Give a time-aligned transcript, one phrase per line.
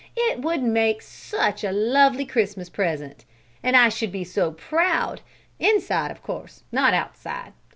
[0.17, 3.23] It would make such a lovely Christmas present!
[3.61, 5.21] And I should be so proud;
[5.59, 7.53] inside of course, not outside!